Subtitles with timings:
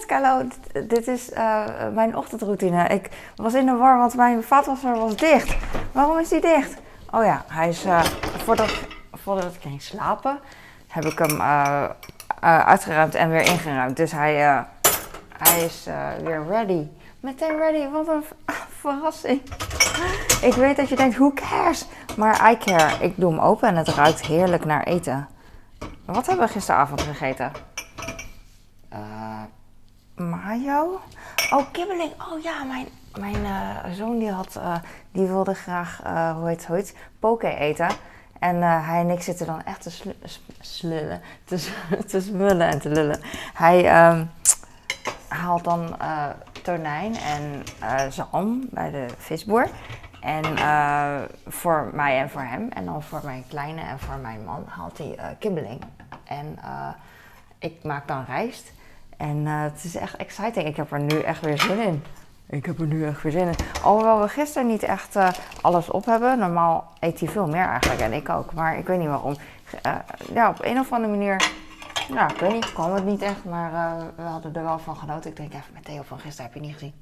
[0.00, 0.88] het.
[0.88, 2.88] Dit, is uh, mijn ochtendroutine.
[2.88, 5.56] Ik was in de war, want mijn vaatwasser was dicht.
[5.92, 6.74] Waarom is die dicht?
[7.10, 8.04] Oh ja, hij is, uh,
[8.44, 10.38] voordat, ik ging slapen,
[10.88, 11.88] heb ik hem uh,
[12.40, 13.96] uitgeruimd en weer ingeruimd.
[13.96, 14.34] Dus hij,
[15.38, 15.88] hij is
[16.22, 16.86] weer ready.
[17.20, 18.24] Meteen ready, wat een
[18.80, 19.40] verrassing.
[20.42, 21.86] Ik weet dat je denkt, who cares?
[22.16, 23.04] Maar I care.
[23.04, 25.28] Ik doe hem open en het ruikt heerlijk naar eten.
[26.04, 27.52] Wat hebben we gisteravond gegeten?
[30.16, 31.00] Mayo.
[31.50, 32.12] Oh, kibbeling.
[32.32, 32.86] Oh ja, mijn,
[33.18, 34.76] mijn uh, zoon die, had, uh,
[35.12, 37.88] die wilde graag, uh, hoe heet het, poke eten.
[38.38, 40.10] En hij en ik zitten dan echt te sl
[40.60, 41.72] slullen, te,
[42.10, 43.20] te smullen en te lullen.
[43.54, 44.30] Hij um,
[45.28, 45.96] haalt dan
[46.62, 47.62] tonijn en
[48.12, 49.68] zalm bij de visboer.
[50.20, 50.44] En
[51.46, 52.68] voor mij en voor hem.
[52.68, 55.80] En dan voor mijn kleine en voor mijn man haalt hij kibbeling.
[56.24, 56.58] En
[57.58, 58.72] ik maak dan rijst.
[59.24, 60.66] En uh, het is echt exciting.
[60.66, 62.04] Ik heb er nu echt weer zin in.
[62.46, 63.54] Ik heb er nu echt weer zin in.
[63.82, 65.28] Alhoewel we gisteren niet echt uh,
[65.60, 66.38] alles op hebben.
[66.38, 68.00] Normaal eet hij veel meer eigenlijk.
[68.00, 68.52] En ik ook.
[68.52, 69.36] Maar ik weet niet waarom.
[69.86, 69.92] Uh,
[70.34, 71.50] ja, op een of andere manier.
[72.08, 72.72] Ja, ik weet niet.
[72.72, 73.44] kwam het niet echt.
[73.44, 75.30] Maar we hadden er wel van genoten.
[75.30, 76.50] Ik denk even met Theo van gisteren.
[76.52, 76.94] Heb je niet gezien?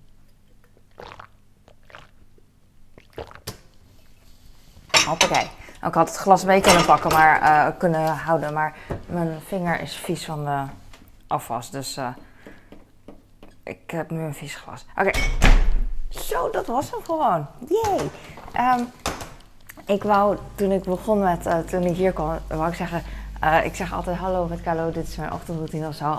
[5.06, 5.50] Hoppakee.
[5.86, 8.52] Ik had het glas mee kunnen pakken, maar kunnen houden.
[8.52, 8.74] Maar
[9.06, 10.62] mijn vinger is vies van de
[11.70, 12.08] Dus uh,
[13.62, 14.86] ik heb nu een vies glas.
[14.96, 15.10] Oké.
[16.08, 17.46] Zo, dat was hem gewoon.
[17.68, 18.10] Yay.
[18.78, 18.86] Um,
[19.86, 23.02] ik wou, toen ik begon met, uh, toen ik hier kwam, wou ik zeggen...
[23.44, 26.16] Uh, ik zeg altijd hallo met Carlo, dit is mijn ochtendroutine of zo.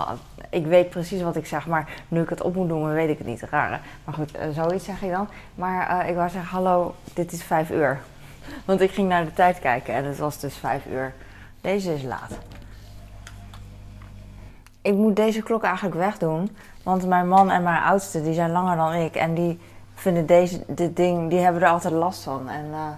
[0.50, 3.18] Ik weet precies wat ik zeg, maar nu ik het op moet doen, weet ik
[3.18, 3.42] het niet.
[3.42, 3.78] Rare.
[4.04, 5.28] Maar goed, zoiets zeg ik dan.
[5.54, 8.00] Maar ik wou zeggen hallo, dit is vijf uur.
[8.64, 11.14] Want ik ging naar de tijd kijken en het was dus vijf uur.
[11.60, 12.38] Deze is laat
[14.84, 16.56] ik moet deze klok eigenlijk wegdoen.
[16.82, 19.14] Want mijn man en mijn oudste, die zijn langer dan ik.
[19.14, 19.60] En die
[19.94, 22.48] vinden deze, dit ding, die hebben er altijd last van.
[22.48, 22.88] En, uh,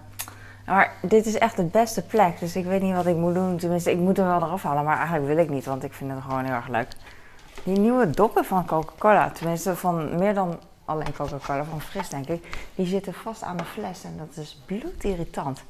[0.67, 2.41] maar dit is echt de beste plek.
[2.41, 3.57] Dus ik weet niet wat ik moet doen.
[3.57, 4.85] Tenminste, ik moet hem wel eraf halen.
[4.85, 6.89] Maar eigenlijk wil ik niet, want ik vind het gewoon heel erg leuk.
[7.65, 12.69] Die nieuwe doppen van Coca-Cola, tenminste van meer dan alleen Coca-Cola, van fris denk ik.
[12.75, 15.63] Die zitten vast aan de fles en dat is bloedirritant.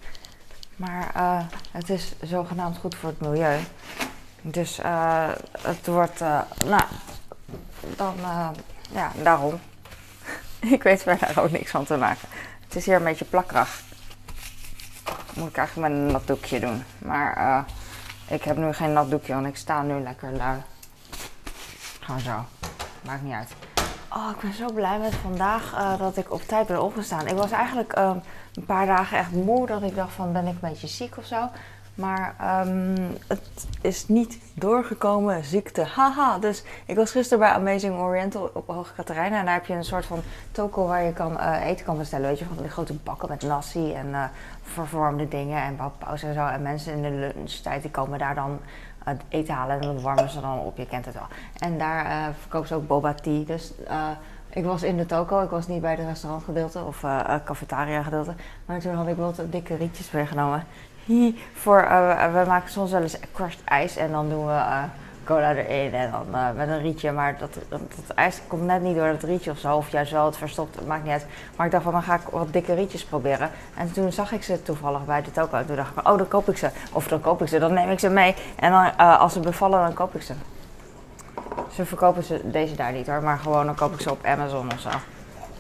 [0.77, 1.41] Maar uh,
[1.71, 3.59] het is zogenaamd goed voor het milieu.
[4.51, 5.29] Dus uh,
[5.61, 6.83] het wordt, uh, nou,
[7.97, 8.49] dan, uh,
[8.91, 9.61] ja, daarom.
[10.77, 12.29] ik weet verder ook niks van te maken.
[12.65, 13.81] Het is hier een beetje plakkerig.
[15.34, 16.84] Moet ik eigenlijk met een nat doekje doen.
[16.99, 17.65] Maar
[18.29, 20.63] ik heb nu geen nat doekje, want ik sta nu lekker lui.
[22.01, 22.45] Gewoon zo.
[23.05, 23.51] Maakt niet uit.
[24.13, 27.27] Oh, ik ben zo blij met vandaag dat ik op tijd ben opgestaan.
[27.27, 29.67] Ik was eigenlijk een paar dagen echt moe.
[29.67, 31.49] Dat ik dacht van, ben ik een beetje ziek of zo?
[31.97, 32.34] Maar
[32.67, 35.84] um, het is niet doorgekomen, ziekte.
[35.84, 36.39] Haha.
[36.39, 39.39] Dus ik was gisteren bij Amazing Oriental op Hoge Katerijnen.
[39.39, 40.21] En daar heb je een soort van
[40.53, 42.29] toko waar je kan, uh, eten kan bestellen.
[42.29, 44.25] Weet je, van die grote bakken met nasi en uh,
[44.62, 46.47] verwarmde dingen en pauze en zo.
[46.47, 48.59] En mensen in de lunchtijd die komen daar dan
[49.28, 49.81] eten halen.
[49.81, 51.27] En dan warmen ze dan op, je kent het wel.
[51.59, 53.45] En daar verkopen ze ook boba tea.
[53.45, 53.73] Dus
[54.51, 57.01] ik was in de toko, ik was niet bij het restaurantgedeelte of
[57.45, 58.34] cafetaria gedeelte.
[58.67, 60.09] Maar toen had ik wel dikke rietjes
[61.06, 64.83] meegenomen voor, uh, we maken soms wel eens crushed ijs en dan doen we uh,
[65.25, 67.12] cola erin en dan met een rietje.
[67.12, 67.81] Maar dat, dat,
[68.15, 70.87] ijs komt net niet door dat rietje of zo, of juist wel het verstopt, het
[70.87, 71.27] maakt niet uit.
[71.56, 73.50] Maar ik dacht van, dan ga ik wat dikke rietjes proberen.
[73.77, 75.56] En toen zag ik ze toevallig bij de toko.
[75.56, 76.71] En toen dacht ik, oh, dan koop ik ze.
[76.93, 78.34] Of dan koop ik ze, dan neem ik ze mee.
[78.56, 80.34] En dan, als ze bevallen, dan koop ik ze.
[81.72, 84.72] Ze verkopen ze deze daar niet hoor, maar gewoon dan koop ik ze op Amazon
[84.72, 84.89] of zo.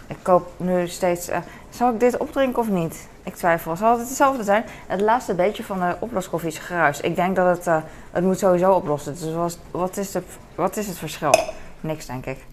[0.06, 1.28] Ik koop nu steeds.
[1.28, 1.36] Uh,
[1.70, 3.08] zal ik dit opdrinken of niet?
[3.22, 3.76] Ik twijfel.
[3.76, 4.64] Zal het hetzelfde zijn?
[4.86, 7.00] Het laatste beetje van de oploskoffie is geruis.
[7.00, 7.66] Ik denk dat het.
[7.66, 7.76] Uh,
[8.10, 9.12] het moet sowieso oplossen.
[9.12, 10.22] Dus wat, wat, is de,
[10.54, 11.34] wat is het verschil?
[11.80, 12.44] Niks, denk ik.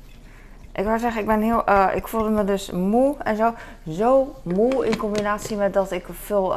[0.71, 1.63] Ik wou zeggen, ik ben heel.
[1.69, 3.53] Uh, ik voelde me dus moe en zo.
[3.89, 6.55] Zo moe in combinatie met dat ik veel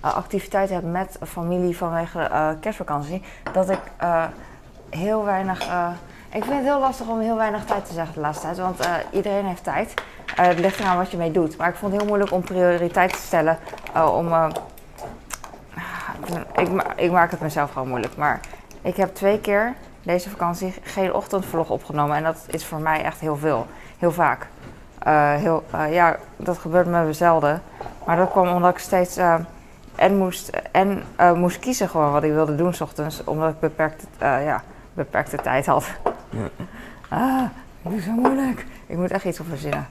[0.00, 3.22] activiteit heb met familie vanwege kerstvakantie.
[3.52, 3.80] Dat ik
[4.90, 5.68] heel weinig.
[6.36, 8.58] Ik vind het heel lastig om heel weinig tijd te zeggen de laatste tijd.
[8.58, 9.94] Want iedereen heeft tijd.
[10.40, 11.56] Uh, het ligt eraan wat je mee doet.
[11.56, 13.58] Maar ik vond het heel moeilijk om prioriteit te stellen.
[13.96, 14.52] Uh, om,
[16.56, 18.16] ik, ik, maak het mezelf gewoon moeilijk.
[18.16, 18.40] Maar
[18.82, 22.16] ik heb twee keer deze vakantie geen ochtendvlog opgenomen.
[22.16, 23.66] En dat is voor mij echt heel veel.
[23.98, 24.46] Heel vaak.
[25.38, 27.62] heel, ja, dat gebeurt me zelden.
[28.04, 29.16] Maar dat kwam omdat ik steeds
[29.96, 31.04] en, moest, en
[31.34, 33.24] moest kiezen gewoon wat ik wilde doen s ochtends.
[33.24, 34.62] Omdat ik beperkte, ja,
[34.94, 35.84] beperkte tijd had.
[37.08, 37.42] Ah,
[37.82, 38.66] ik doe zo moeilijk.
[38.86, 39.86] Ik moet echt iets op verzinnen.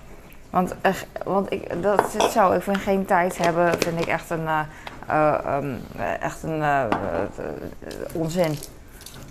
[0.49, 0.75] Want,
[1.23, 2.51] want ik, dat is zo.
[2.51, 4.47] Ik vind geen tijd hebben, vind ik echt een,
[5.09, 5.79] uh, um,
[6.19, 6.85] echt een uh,
[8.13, 8.57] onzin.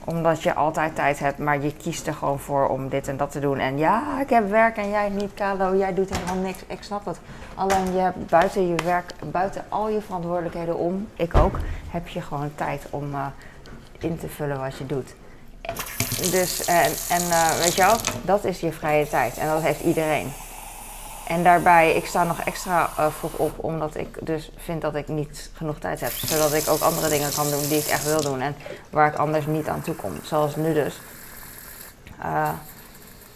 [0.05, 3.31] Omdat je altijd tijd hebt, maar je kiest er gewoon voor om dit en dat
[3.31, 3.59] te doen.
[3.59, 5.77] En ja, ik heb werk en jij niet, Kalo.
[5.77, 6.59] Jij doet helemaal niks.
[6.67, 7.19] Ik snap het.
[7.55, 11.59] Alleen je hebt buiten je werk, buiten al je verantwoordelijkheden om, ik ook,
[11.91, 13.11] heb je gewoon tijd om
[13.99, 15.15] in te vullen wat je doet.
[16.17, 19.37] Dus, en, en uh, weet je wel, dat is je vrije tijd.
[19.39, 20.33] En dat heeft iedereen.
[21.27, 25.09] En daarbij, ik sta nog extra uh, vroeg op, omdat ik dus vind dat ik
[25.09, 26.11] niet genoeg tijd heb.
[26.11, 28.57] Zodat ik ook andere dingen kan doen die ik echt wil doen en
[28.91, 30.13] waar ik anders niet aan toe kom.
[30.23, 31.01] Zoals nu dus.
[32.25, 32.49] Uh,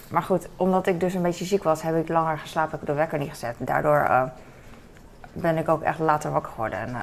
[0.09, 2.87] maar goed, omdat ik dus een beetje ziek was, heb ik langer geslapen, heb ik
[2.87, 3.55] de wekker niet gezet.
[3.59, 4.31] Daardoor
[5.33, 6.79] ben ik ook echt later wakker geworden.
[6.79, 6.97] En,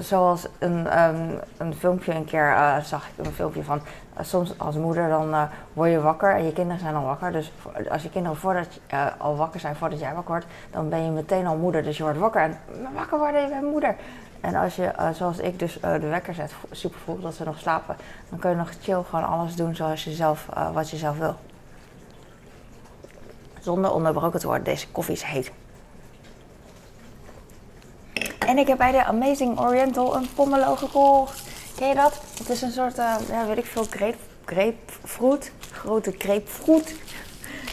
[0.00, 3.80] zoals een, um, een filmpje een keer uh, zag ik een filmpje van
[4.18, 7.32] uh, soms als moeder dan uh, word je wakker en je kinderen zijn al wakker.
[7.32, 7.52] Dus
[7.90, 8.66] als je kinderen voordat
[9.18, 11.82] al wakker zijn voordat jij wakker wordt, dan ben je meteen al moeder.
[11.82, 12.58] Dus je wordt wakker en
[12.94, 13.96] wakker worden, je bent moeder.
[14.40, 17.96] En als je, zoals ik dus de wekker zet, super vroeg dat ze nog slapen,
[18.28, 21.34] dan kun je nog chill gewoon alles doen zoals je zelf, wat je zelf wil.
[23.60, 24.64] Zonder onderbroken te worden.
[24.64, 25.52] Deze koffie is heet.
[28.46, 31.42] En ik heb bij de Amazing Oriental een pomelo gekocht.
[31.76, 32.20] Ken je dat?
[32.38, 35.52] Het is een soort, uh, ja, weet ik veel, grape, grapefruit.
[35.72, 36.94] Grote grapefruit.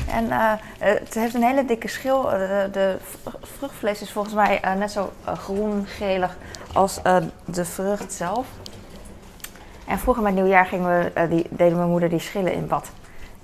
[0.10, 2.22] En uh, het heeft een hele dikke schil.
[2.22, 2.98] De, de
[3.42, 6.38] vruchtvlees is volgens mij net zo groen-gelig
[6.74, 7.00] als
[7.46, 8.48] de vrucht zelf.
[9.88, 12.92] En vroeger met nieuwjaar gingen we, die, deden mijn moeder die schillen in bad.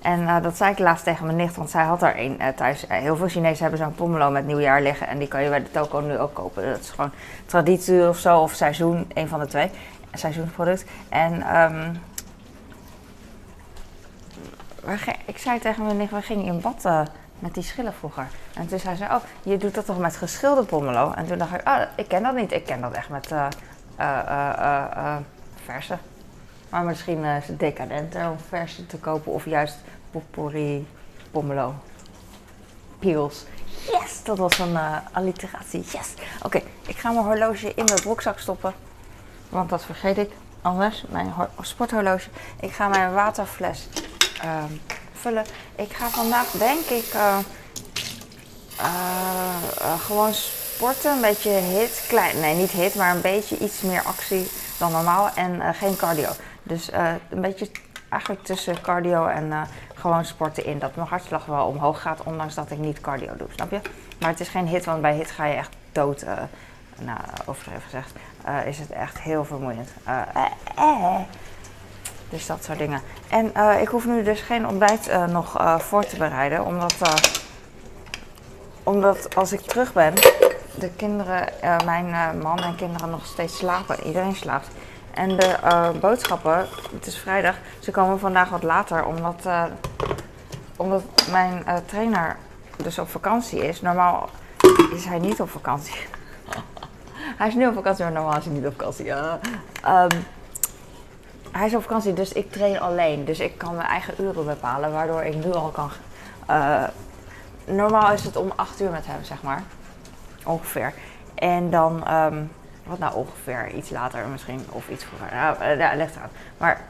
[0.02, 2.48] En uh, dat zei ik laatst tegen mijn nicht, want zij had er een uh,
[2.48, 2.84] thuis.
[2.84, 5.08] Uh, heel veel Chinezen hebben zo'n pomelo met nieuwjaar liggen.
[5.08, 6.66] En die kan je bij de toko nu ook kopen.
[6.66, 7.12] Dat is gewoon
[7.46, 9.70] traditie of zo, of seizoen, een van de twee.
[10.12, 10.84] Seizoensproduct.
[11.08, 12.00] En um,
[15.24, 17.08] ik zei tegen mijn nicht, we gingen in bad
[17.38, 18.26] met die schillen vroeger.
[18.54, 21.12] En toen zei ze, oh, je doet dat toch met geschilde pomelo?
[21.12, 22.52] En toen dacht ik, oh, ik ken dat niet.
[22.52, 23.34] Ik ken dat echt met
[25.64, 25.98] verse.
[26.68, 29.76] Maar misschien is het decadenter om verse te kopen of juist
[30.10, 30.86] potpourri
[31.30, 31.74] pomelo.
[32.98, 33.44] Peels.
[33.92, 35.80] Yes, dat was een uh, alliteratie.
[35.80, 36.14] Yes.
[36.42, 38.74] Oké, ik ga mijn horloge in mijn broekzak stoppen.
[39.48, 40.30] Want dat vergeet ik
[40.62, 41.04] anders.
[41.08, 42.28] Mijn sporthorloge.
[42.60, 43.88] Ik ga mijn waterfles
[44.44, 44.64] uh,
[45.12, 45.44] vullen.
[45.76, 47.38] Ik ga vandaag denk ik uh,
[49.98, 51.12] gewoon sporten.
[51.12, 52.04] Een beetje hit.
[52.08, 55.30] Klein, nee, niet hit, maar een beetje iets meer actie dan normaal.
[55.34, 56.28] En geen cardio.
[56.68, 57.68] Dus uh, een beetje
[58.08, 59.62] eigenlijk tussen cardio en uh,
[59.94, 60.78] gewoon sporten in.
[60.78, 63.80] Dat mijn hartslag wel omhoog gaat, ondanks dat ik niet cardio doe, snap je?
[64.20, 66.22] Maar het is geen hit, want bij hit ga je echt dood.
[66.22, 66.32] Uh,
[67.00, 68.12] nou, overdreven gezegd,
[68.66, 69.88] is het echt heel vermoeiend.
[72.28, 73.00] Dus dat soort dingen.
[73.28, 76.94] En ik hoef nu dus geen ontbijt nog voor te bereiden, omdat,
[78.82, 80.14] omdat als ik terug ben,
[80.74, 81.48] de kinderen,
[81.84, 84.06] mijn man en kinderen nog steeds slapen.
[84.06, 84.68] Iedereen slaapt.
[85.14, 89.64] En de uh, boodschappen, het is vrijdag, ze komen vandaag wat later omdat, uh,
[90.76, 92.36] omdat mijn uh, trainer
[92.76, 93.80] dus op vakantie is.
[93.80, 94.28] Normaal
[94.94, 96.00] is hij niet op vakantie.
[97.38, 99.10] hij is nu op vakantie, maar normaal is hij niet op vakantie.
[99.10, 100.24] Um,
[101.52, 103.24] hij is op vakantie, dus ik train alleen.
[103.24, 105.90] Dus ik kan mijn eigen uren bepalen, waardoor ik nu al kan.
[107.64, 109.62] normaal is het om 8 uur met hem, zeg maar.
[110.44, 110.94] Ongeveer.
[111.34, 112.14] En dan.
[112.14, 112.50] Um,
[112.88, 113.70] wat nou ongeveer?
[113.70, 115.28] Iets later misschien of iets vroeger.
[115.34, 116.30] Nou, ja, ligt eraan.
[116.56, 116.80] Maar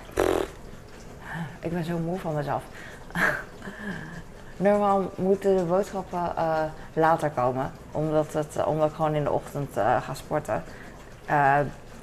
[1.61, 2.63] ik ben zo moe van mezelf.
[4.57, 7.73] Normaal moeten de boodschappen uh, later komen.
[7.93, 10.63] Omdat, het, omdat ik gewoon in de ochtend uh, ga sporten.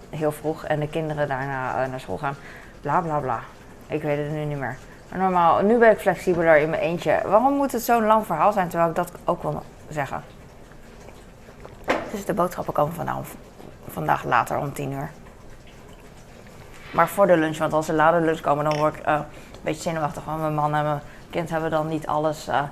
[0.10, 0.66] heel vroeg.
[0.66, 2.36] En de kinderen daarna naar school gaan.
[2.82, 3.40] Bla bla bla.
[3.88, 4.78] Ik weet het nu niet meer.
[5.14, 7.22] Normaal, nu ben ik flexibeler in mijn eentje.
[7.26, 10.24] Waarom moet het zo'n lang verhaal zijn terwijl ik dat ook wil zeggen?
[12.12, 13.28] Dus de boodschappen komen vanavond
[13.96, 15.10] vandaag later om 10 uur.
[16.92, 19.60] Maar voor de lunch, want als ze later lunch komen, dan word ik uh, een
[19.62, 20.24] beetje zenuwachtig.
[20.26, 22.64] Want mijn man en mijn kind hebben dan niet alles uh,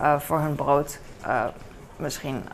[0.00, 0.98] uh, voor hun brood.
[1.96, 2.44] misschien.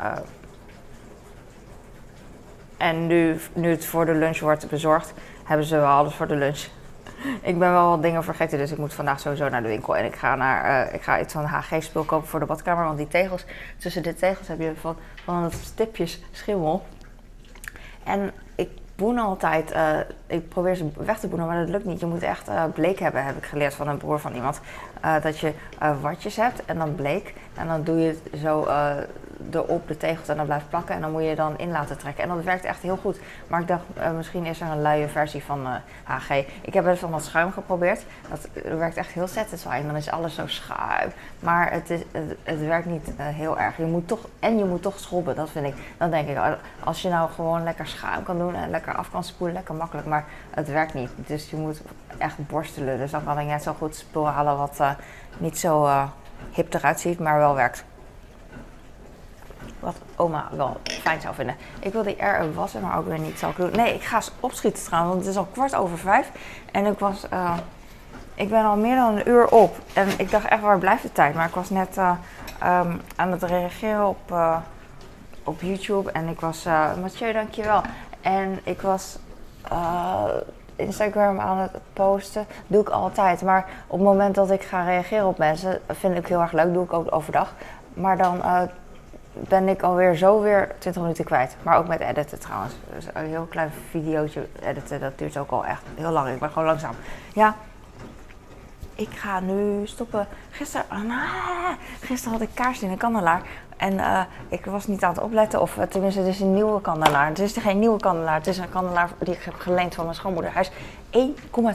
[2.76, 5.12] en nu, nu het voor de lunch wordt bezorgd,
[5.44, 6.66] hebben ze wel alles voor de lunch.
[7.50, 9.96] ik ben wel wat dingen vergeten, dus ik moet vandaag sowieso naar de winkel.
[9.96, 12.84] En ik ga, naar, ik ga iets van HG-spul kopen voor de badkamer.
[12.84, 13.44] Want die tegels,
[13.78, 16.82] tussen de tegels heb je van, van het stipjes schimmel.
[18.04, 22.00] En ik boen altijd, uh, ik probeer ze weg te boenen, maar dat lukt niet.
[22.00, 24.60] Je moet echt uh, bleek hebben, heb ik geleerd van een broer van iemand.
[25.04, 25.52] Uh, dat je
[26.00, 27.34] watjes hebt en dan bleek.
[27.54, 28.66] En dan doe je het zo
[29.52, 30.94] erop de tegels en dan blijft plakken.
[30.94, 32.22] En dan moet je dan in laten trekken.
[32.22, 33.18] En dat werkt echt heel goed.
[33.46, 35.66] Maar ik dacht, uh, misschien is er een luie versie van
[36.04, 36.30] HG.
[36.60, 38.04] Ik heb best wel wat schuim geprobeerd.
[38.28, 39.86] Dat werkt echt heel satisfying.
[39.86, 41.10] Dan is alles zo schuim.
[41.38, 42.00] Maar het, is,
[42.42, 43.76] het, werkt niet heel erg.
[43.76, 45.74] Je moet toch, en je moet toch schrobben, dat vind ik.
[45.98, 46.38] Dan denk ik,
[46.84, 50.06] als je nou gewoon lekker schuim kan doen en lekker af kan spoelen, lekker makkelijk.
[50.06, 51.10] Maar het werkt niet.
[51.16, 51.80] Dus je moet
[52.18, 52.98] echt borstelen.
[52.98, 54.80] Dus dan kan ik net zo goed spul halen wat
[55.38, 55.88] niet zo
[56.52, 57.84] hip eruit ziet, maar wel werkt.
[59.80, 61.56] Wat oma wel fijn zou vinden.
[61.80, 63.38] Ik wil die er wassen, maar ook weer niet.
[63.38, 63.70] Zal ik doen?
[63.70, 66.30] Nee, ik ga opschieten trouwens, want het is al kwart over vijf.
[66.72, 67.26] En ik was...
[67.32, 67.56] Uh,
[68.34, 69.78] ik ben al meer dan een uur op.
[69.92, 71.34] En ik dacht echt, waar blijft de tijd?
[71.34, 74.34] Maar ik was net um, aan het reageren op,
[75.44, 76.12] op YouTube.
[76.12, 76.64] En ik was...
[77.00, 77.82] Mathieu, dankjewel.
[78.20, 79.18] En ik was
[80.76, 82.46] Instagram aan het posten.
[82.66, 83.42] Doe ik altijd.
[83.42, 86.72] Maar op het moment dat ik ga reageren op mensen, vind ik heel erg leuk.
[86.72, 87.52] Doe ik ook overdag.
[87.94, 88.42] Maar dan
[89.32, 91.56] ben ik alweer zo weer 20 minuten kwijt.
[91.62, 92.74] Maar ook met editen trouwens.
[92.94, 96.28] Dus een heel klein videootje editen, dat duurt ook al echt heel lang.
[96.28, 96.94] Ik ben gewoon langzaam.
[97.34, 97.56] Ja,
[98.94, 100.26] ik ga nu stoppen.
[100.50, 101.70] Gisteren, ah,
[102.00, 103.42] gisteren had ik kaars in een kandelaar.
[103.76, 106.80] En uh, ik was niet aan het opletten, of uh, tenminste, het is een nieuwe
[106.80, 107.26] kandelaar.
[107.26, 110.16] Het is geen nieuwe kandelaar, het is een kandelaar die ik heb geleend van mijn
[110.16, 110.52] schoonmoeder.
[110.52, 110.68] Hij
[111.10, 111.30] is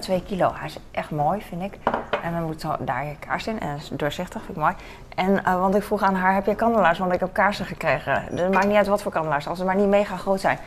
[0.09, 0.51] 1,2 kilo.
[0.53, 1.77] Hij is echt mooi, vind ik.
[2.25, 3.60] En dan moet daar je kaars in.
[3.60, 4.75] En doorzichtig, vind ik mooi.
[5.15, 7.00] En uh, want ik vroeg aan haar, heb je kandelaars?
[7.00, 8.24] Want ik heb kaarsen gekregen.
[8.29, 10.58] Dus het maakt niet uit wat voor kandelaars, als ze maar niet mega groot zijn.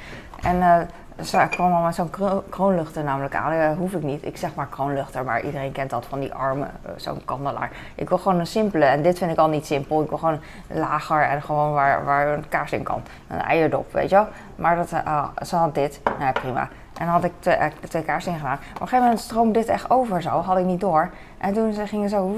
[0.42, 0.88] En
[1.24, 2.10] ze kwam al met zo'n
[2.48, 3.68] kroonluchter namelijk aan.
[3.68, 4.26] Dat hoef ik niet.
[4.26, 7.70] Ik zeg maar kroonluchter, maar iedereen kent dat van die armen, eh, zo'n kandelaar.
[7.94, 10.02] Ik wil gewoon een simpele, en dit vind ik al niet simpel.
[10.02, 13.02] Ik wil gewoon lager en gewoon waar, waar een kaars in kan.
[13.28, 14.26] Een eierdop, weet je wel.
[14.56, 16.00] Maar dat, uh, ze had dit.
[16.18, 16.68] Nou, prima.
[16.98, 18.58] En had ik twee, uh, twee kaarsen ingedaan.
[18.74, 20.30] Op een gegeven moment stroomde dit echt over zo.
[20.30, 21.10] Had ik niet door.
[21.38, 22.36] En toen ze gingen zo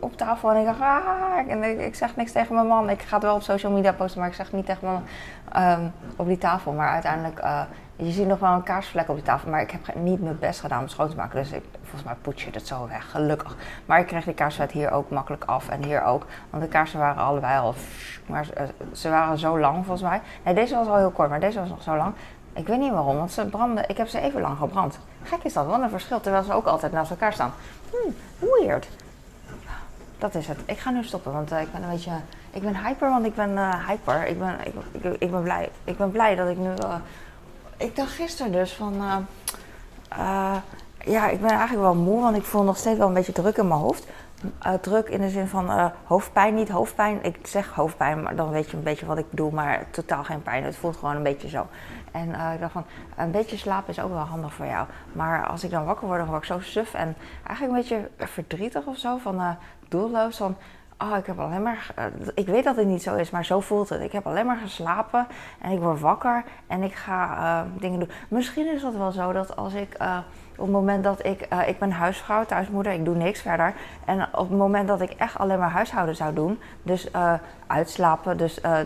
[0.00, 2.90] op tafel en ik dacht, ah, en ik, zeg niks tegen mijn man.
[2.90, 5.02] Ik ga het wel op social media posten, maar ik zeg niet tegen mijn
[5.52, 6.72] man um, op die tafel.
[6.72, 7.62] Maar uiteindelijk uh,
[7.96, 10.60] je ziet nog wel een kaarsvlek op die tafel, maar ik heb niet mijn best
[10.60, 11.38] gedaan om het schoon te maken.
[11.38, 13.56] Dus ik, volgens mij poets je het zo weg, gelukkig.
[13.86, 16.26] Maar ik kreeg die kaarsvet hier ook makkelijk af en hier ook.
[16.50, 17.74] Want de kaarsen waren allebei al...
[18.26, 18.46] Maar
[18.92, 20.20] ze waren zo lang volgens mij.
[20.44, 22.14] Nee, deze was al heel kort, maar deze was nog zo lang.
[22.52, 23.88] Ik weet niet waarom, want ze brandden...
[23.88, 24.98] Ik heb ze even lang gebrand.
[25.22, 26.20] Gek is dat, wat een verschil.
[26.20, 27.52] Terwijl ze ook altijd naast elkaar staan.
[27.90, 28.88] Hmm, weird.
[30.18, 30.58] Dat is het.
[30.64, 32.12] Ik ga nu stoppen, want uh, ik ben een beetje...
[32.50, 34.26] Ik ben hyper, want ik ben uh, hyper.
[34.26, 34.56] Ik ben,
[34.92, 35.70] ik, ik, ben blij.
[35.84, 36.68] Ik ben blij dat ik nu...
[36.68, 36.94] Uh,
[37.76, 39.26] ik dacht gisteren dus van.
[41.04, 43.56] Ja, ik ben eigenlijk wel moe, want ik voel nog steeds wel een beetje druk
[43.56, 44.06] in mijn hoofd.
[44.80, 47.24] Druk in de zin van hoofdpijn, niet hoofdpijn.
[47.24, 50.42] Ik zeg hoofdpijn, maar dan weet je een beetje wat ik bedoel, maar totaal geen
[50.42, 50.64] pijn.
[50.64, 51.66] Het voelt gewoon een beetje zo.
[52.10, 52.84] En ik dacht van,
[53.16, 54.86] een beetje slapen is ook wel handig voor jou.
[55.12, 58.26] Maar als ik dan wakker word, dan word ik zo suf en eigenlijk een beetje
[58.26, 59.16] verdrietig of zo.
[59.16, 59.56] Van
[59.88, 60.36] doelloos.
[60.36, 60.56] Van,
[60.98, 61.94] oh, ik heb alleen maar.
[61.98, 64.00] Uh, ik weet dat het niet zo is, maar zo voelt het.
[64.00, 65.26] Ik heb alleen maar geslapen
[65.60, 68.10] en ik word wakker en ik ga uh, dingen doen.
[68.28, 69.96] Misschien is dat wel zo dat als ik.
[70.02, 70.18] Uh,
[70.60, 73.74] op het moment dat ik, uh, ik ben huisvrouw, thuismoeder, ik doe niks verder.
[74.04, 77.32] En op het moment dat ik echt alleen maar huishouden zou doen, dus uh,
[77.66, 78.78] uitslapen, dus uh,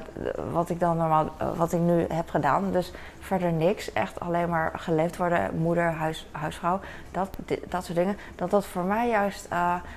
[0.52, 2.92] wat ik dan normaal, wat ik nu heb gedaan, dus
[3.24, 7.36] verder niks, echt alleen maar geleefd worden, moeder, huis, huisvrouw, dat,
[7.68, 8.16] dat soort dingen.
[8.34, 9.48] Dat dat voor mij juist,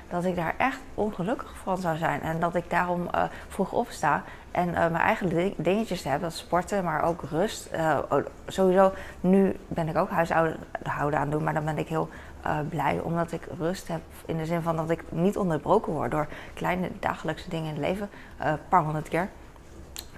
[0.09, 3.09] dat ik daar echt ongelukkig van zou zijn en dat ik daarom
[3.47, 4.23] vroeg opsta
[4.57, 7.69] en uh, mijn eigen dingetjes te hebben, dat sporten, maar ook rust.
[7.73, 7.99] Uh,
[8.47, 8.91] sowieso,
[9.21, 12.09] nu ben ik ook huishouden aan het doen, maar dan ben ik heel
[12.45, 14.01] uh, blij omdat ik rust heb.
[14.25, 17.85] In de zin van dat ik niet onderbroken word door kleine dagelijkse dingen in het
[17.85, 19.29] leven, een paar honderd keer.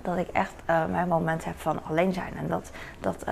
[0.01, 2.37] Dat ik echt mijn moment heb van alleen zijn.
[2.37, 3.23] En dat, dat,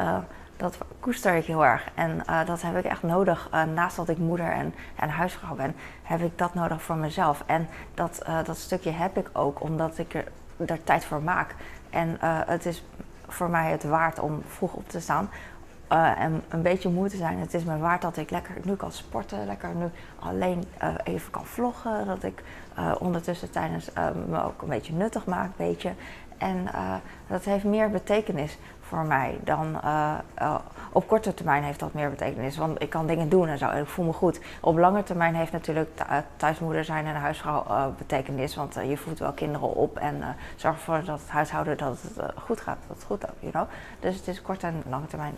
[0.57, 1.89] dat koester ik heel erg.
[1.95, 3.49] En dat heb ik echt nodig.
[3.73, 7.43] naast dat ik moeder en, en huisvrouw ben, heb ik dat nodig voor mezelf.
[7.45, 10.23] En dat, dat stukje heb ik ook omdat ik er
[10.57, 11.55] daar tijd voor maak.
[11.89, 12.83] En uh, het is
[13.27, 15.29] voor mij het waard om vroeg op te staan.
[15.91, 17.39] Uh, en een beetje moe te zijn.
[17.39, 19.85] Het is me waard dat ik lekker nu kan sporten, lekker nu
[20.19, 22.05] alleen uh, even kan vloggen.
[22.05, 22.43] Dat ik
[22.99, 23.89] ondertussen tijdens
[24.27, 25.93] me ook een beetje nuttig maak, beetje.
[26.37, 26.67] En
[27.27, 30.55] dat heeft meer betekenis voor mij dan uh, uh,
[30.91, 32.57] op korte termijn heeft dat meer betekenis.
[32.57, 34.39] Want ik kan dingen doen en zo ik voel me goed.
[34.61, 38.55] Op lange termijn heeft natuurlijk eh, thuismoeder zijn en huisvrouw betekenis.
[38.55, 42.61] Want je voedt wel kinderen op en zorg ervoor dat het huishouden dat het goed
[42.61, 42.77] gaat.
[42.87, 43.67] Dat het goed gaat, you know.
[43.99, 45.35] Dus het is kort en lange termijn.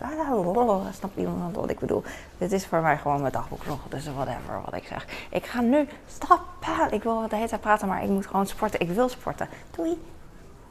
[0.92, 2.02] Snap iemand wat ik bedoel?
[2.38, 3.80] Dit is voor mij gewoon mijn dagboek nog.
[3.88, 5.06] Dus whatever wat ik zeg.
[5.30, 6.92] Ik ga nu stoppen.
[6.92, 8.80] Ik wil de hele tijd praten, maar ik moet gewoon sporten.
[8.80, 9.48] Ik wil sporten.
[9.70, 9.98] Doei.